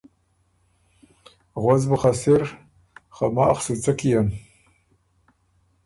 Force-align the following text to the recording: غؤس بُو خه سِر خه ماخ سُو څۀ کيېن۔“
غؤس 1.61 1.83
بُو 1.89 1.97
خه 2.01 2.11
سِر 2.21 2.41
خه 3.15 3.25
ماخ 3.35 3.57
سُو 3.65 3.73
څۀ 3.83 3.91
کيېن۔“ 3.99 4.27